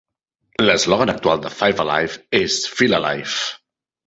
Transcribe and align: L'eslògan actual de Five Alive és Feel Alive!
L'eslògan 0.67 1.13
actual 1.13 1.43
de 1.43 1.51
Five 1.57 1.83
Alive 1.85 2.17
és 2.41 2.57
Feel 2.81 2.99
Alive! 3.03 3.39